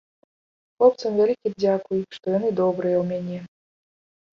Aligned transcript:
Хлопцам 0.75 1.11
вялікі 1.21 1.53
дзякуй, 1.61 2.03
што 2.19 2.25
яны 2.39 2.49
добрыя 2.65 2.97
ў 3.03 3.05
мяне. 3.15 3.39